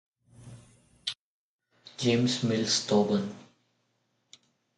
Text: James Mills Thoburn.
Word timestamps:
James 1.97 2.41
Mills 2.43 2.83
Thoburn. 2.87 3.35